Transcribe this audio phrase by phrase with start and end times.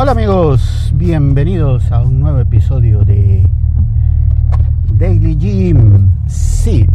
[0.00, 3.44] Hola amigos, bienvenidos a un nuevo episodio de
[4.92, 6.12] Daily Gym.
[6.28, 6.86] Sí,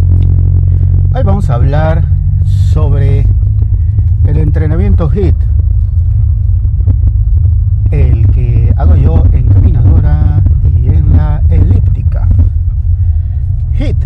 [1.14, 2.06] hoy vamos a hablar
[2.46, 3.28] sobre
[4.24, 5.36] el entrenamiento HIT,
[7.92, 12.30] el que hago yo en caminadora y en la elíptica.
[13.78, 13.98] HIT,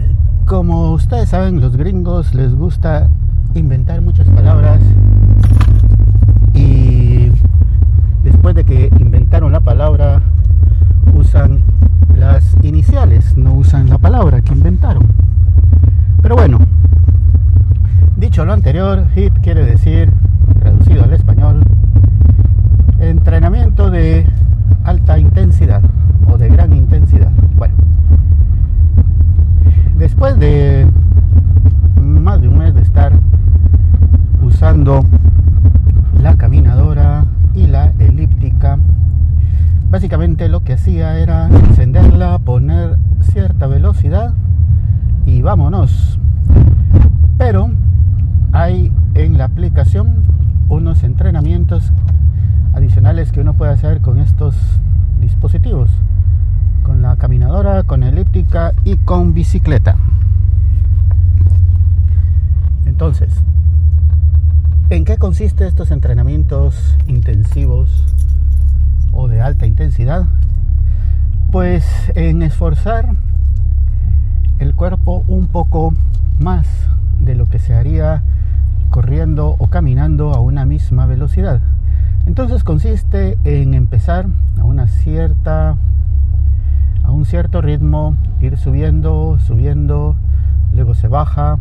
[0.48, 3.08] como ustedes saben, los gringos les gusta
[3.54, 4.80] inventar muchas palabras
[8.48, 10.22] después de que inventaron la palabra
[11.14, 11.64] usan
[12.16, 15.04] las iniciales, no usan la palabra que inventaron.
[16.22, 16.60] Pero bueno,
[18.16, 20.14] dicho lo anterior, HIT quiere decir,
[20.62, 21.62] traducido al español,
[23.00, 24.26] entrenamiento de
[24.86, 25.82] alta intensidad
[26.28, 27.32] o de gran intensidad.
[27.58, 27.76] Bueno,
[29.98, 30.88] después de
[32.02, 33.12] más de un mes de estar
[34.42, 35.04] usando
[36.22, 37.26] la caminadora
[37.58, 38.78] y la elíptica,
[39.90, 44.34] básicamente lo que hacía era encenderla, poner cierta velocidad
[45.26, 46.20] y vámonos.
[47.38, 47.72] Pero
[48.52, 50.24] hay en la aplicación
[50.70, 51.92] unos entrenamientos
[52.74, 54.56] adicionales que uno puede hacer con estos
[55.20, 55.90] dispositivos,
[56.84, 59.98] con la caminadora, con elíptica y con bicicleta.
[62.86, 63.32] Entonces,
[64.90, 68.06] ¿en qué consiste estos entrenamientos intensivos
[69.18, 70.26] o de alta intensidad?
[71.52, 73.16] Pues en esforzar
[74.60, 75.94] el cuerpo un poco
[76.40, 76.68] más
[77.20, 78.22] de lo que se haría
[78.92, 81.62] corriendo o caminando a una misma velocidad.
[82.28, 84.28] Entonces consiste en empezar
[84.60, 85.78] a una cierta
[87.04, 90.16] a un cierto ritmo, ir subiendo, subiendo,
[90.74, 91.58] luego se baja,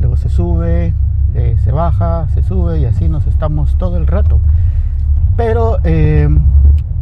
[0.00, 0.94] luego se sube,
[1.34, 4.40] eh, se baja, se sube y así nos estamos todo el rato.
[5.38, 6.28] Pero eh,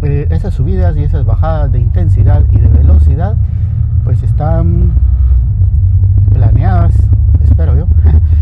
[0.02, 3.34] eh, esas subidas y esas bajadas de intensidad y de velocidad
[4.04, 4.92] pues están
[6.32, 6.94] planeadas,
[7.42, 7.86] espero yo,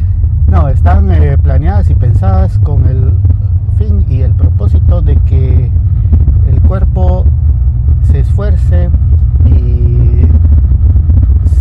[0.48, 1.08] no, están
[1.42, 3.14] planeadas y pensadas con el
[3.78, 5.70] fin y el propósito de que
[6.50, 7.24] el cuerpo
[8.02, 8.90] se esfuerce
[9.46, 10.26] y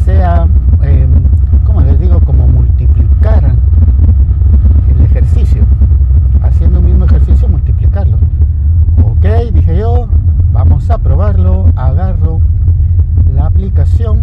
[0.04, 0.48] sea,
[0.82, 1.08] eh,
[1.66, 3.56] como les digo, como multiplicar
[4.90, 5.64] el ejercicio,
[6.42, 8.18] haciendo un mismo ejercicio, multiplicarlo.
[9.04, 10.08] Ok, dije yo,
[10.52, 12.42] vamos a probarlo, agarro
[13.34, 14.20] la aplicación,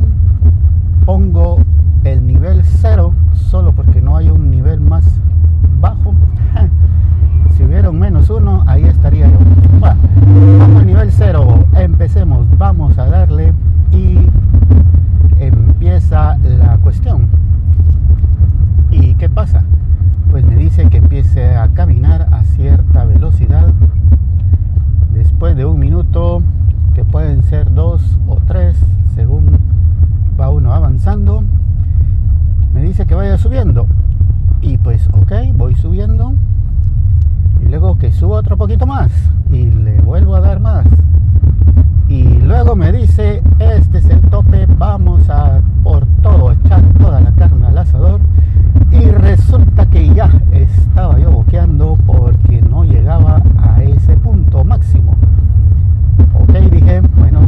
[1.06, 1.58] pongo
[2.04, 5.04] el nivel cero, solo porque no hay un nivel más
[5.80, 6.14] bajo.
[7.56, 9.38] si hubiera un menos uno, ahí estaría yo.
[9.78, 10.00] Bueno,
[10.58, 13.54] vamos al nivel cero, empecemos, vamos a darle
[13.92, 14.18] y
[15.40, 17.28] empieza la cuestión.
[18.90, 19.64] ¿Y qué pasa?
[20.30, 23.72] Pues me dice que empiece a caminar a cierta velocidad.
[25.12, 26.42] Después de un minuto,
[26.94, 28.76] que pueden ser dos o tres,
[29.14, 29.58] según
[30.38, 30.72] va uno
[32.74, 33.86] me dice que vaya subiendo.
[34.60, 36.34] Y pues, ok, voy subiendo.
[37.64, 39.10] Y luego que suba otro poquito más.
[39.50, 40.84] Y le vuelvo a dar más.
[42.06, 47.32] Y luego me dice, este es el tope, vamos a por todo, echar toda la
[47.32, 48.20] carne al asador.
[48.90, 55.14] Y resulta que ya estaba yo boqueando porque no llegaba a ese punto máximo.
[56.34, 57.40] Ok, dije, bueno,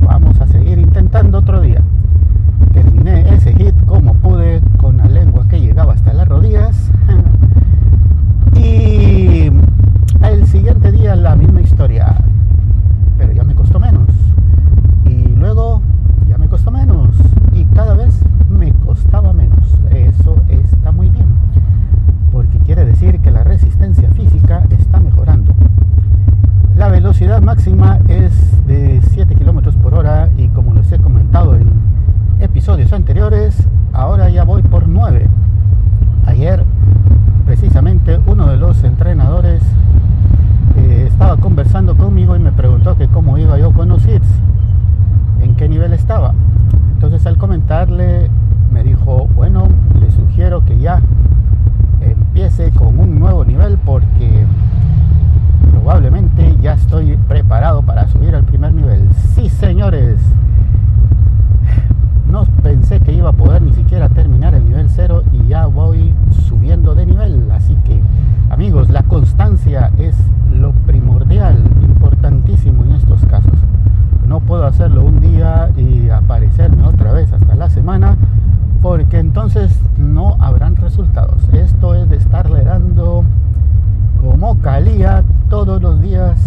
[0.00, 1.80] vamos a seguir intentando otro día.
[2.72, 6.90] Terminé ese hit como pude, con la lengua que llegaba hasta las rodillas.
[8.56, 9.50] Y
[10.22, 12.14] el siguiente día la misma historia,
[13.18, 14.08] pero ya me costó menos.
[15.04, 15.82] Y luego
[16.26, 17.14] ya me costó menos.
[17.52, 18.18] Y cada vez
[18.48, 19.78] me costaba menos.
[19.90, 21.26] Eso está muy bien.
[22.30, 25.52] Porque quiere decir que la resistencia física está mejorando.
[26.76, 28.32] La velocidad máxima es
[28.66, 31.92] de 7 kilómetros por hora y como les he comentado en
[32.42, 33.56] episodios anteriores,
[33.92, 35.28] ahora ya voy por 9.
[36.26, 36.64] Ayer
[37.46, 39.62] precisamente uno de los entrenadores
[40.76, 41.06] eh,
[41.36, 44.26] conversando conmigo y me preguntó que cómo iba yo con los hits,
[45.40, 46.34] en qué nivel estaba.
[46.94, 48.30] Entonces al comentarle
[48.70, 49.68] me dijo, bueno,
[50.00, 51.00] le sugiero que ya
[52.00, 54.46] empiece con un nuevo nivel porque
[55.70, 59.08] probablemente ya estoy preparado para subir al primer nivel.
[59.34, 60.18] Sí, señores.
[62.30, 66.14] No pensé que iba a poder ni siquiera terminar el nivel 0 y ya voy
[66.48, 67.50] subiendo de nivel.
[67.50, 68.00] Así que,
[68.48, 70.16] amigos, la constancia es
[70.50, 73.52] lo primordial, importantísimo en estos casos.
[74.32, 78.16] No puedo hacerlo un día y aparecerme otra vez hasta la semana
[78.80, 81.46] porque entonces no habrán resultados.
[81.52, 83.24] Esto es de estarle dando
[84.22, 86.38] como calía todos los días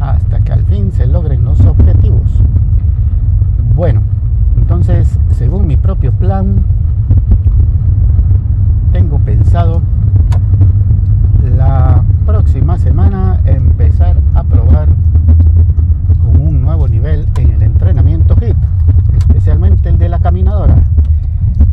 [0.00, 2.30] hasta que al fin se logren los objetivos.
[3.74, 4.02] Bueno,
[4.56, 6.62] entonces, según mi propio plan,
[8.92, 9.82] tengo pensado
[11.56, 14.86] la próxima semana empezar a probar
[16.22, 18.56] con un nuevo nivel en el entrenamiento HIT,
[19.16, 20.76] especialmente el de la caminadora.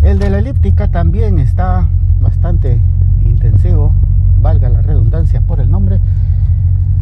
[0.01, 1.87] El de la elíptica también está
[2.19, 2.79] bastante
[3.23, 3.93] intensivo,
[4.41, 5.99] valga la redundancia por el nombre,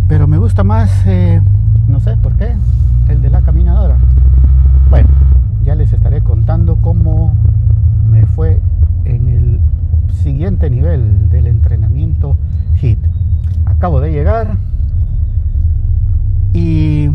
[0.09, 1.41] pero me gusta más, eh,
[1.87, 2.57] no sé por qué,
[3.07, 3.99] el de la caminadora.
[4.89, 5.07] Bueno,
[5.63, 7.33] ya les estaré contando cómo
[8.11, 8.59] me fue
[9.05, 9.61] en el
[10.23, 12.35] siguiente nivel del entrenamiento
[12.81, 12.99] HIT.
[13.65, 14.57] Acabo de llegar
[16.51, 17.11] y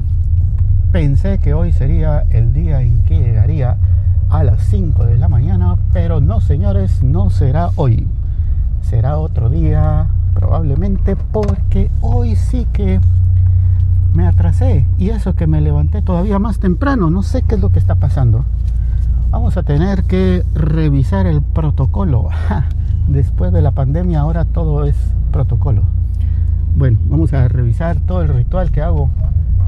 [0.92, 3.76] pensé que hoy sería el día en que llegaría
[4.32, 8.06] a las 5 de la mañana, pero no señores, no será hoy.
[8.80, 12.98] Será otro día probablemente porque hoy sí que
[14.14, 17.68] me atrasé y eso que me levanté todavía más temprano, no sé qué es lo
[17.68, 18.46] que está pasando.
[19.30, 22.30] Vamos a tener que revisar el protocolo.
[23.08, 24.96] Después de la pandemia ahora todo es
[25.30, 25.82] protocolo.
[26.74, 29.10] Bueno, vamos a revisar todo el ritual que hago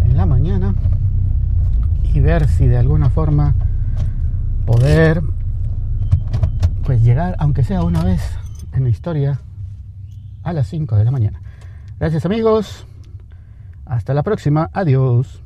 [0.06, 0.74] en la mañana
[2.14, 3.54] y ver si de alguna forma
[4.66, 5.22] poder
[6.84, 8.22] pues llegar, aunque sea una vez
[8.72, 9.40] en la historia,
[10.42, 11.40] a las 5 de la mañana.
[11.98, 12.86] Gracias amigos.
[13.86, 14.70] Hasta la próxima.
[14.72, 15.43] Adiós.